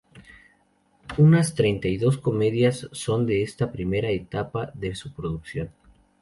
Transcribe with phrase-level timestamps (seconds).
[1.19, 5.69] Unas treinta y dos comedias son de esta primera etapa de su producción.